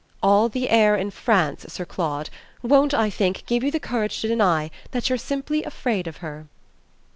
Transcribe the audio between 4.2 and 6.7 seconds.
to deny that you're simply afraid of her!"